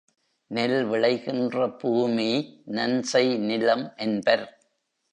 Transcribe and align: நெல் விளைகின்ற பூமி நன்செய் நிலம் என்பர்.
நெல் 0.51 0.85
விளைகின்ற 0.85 1.67
பூமி 1.77 2.29
நன்செய் 2.65 3.37
நிலம் 3.37 3.93
என்பர். 3.97 4.45